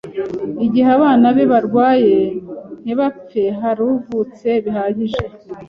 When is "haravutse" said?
3.59-4.49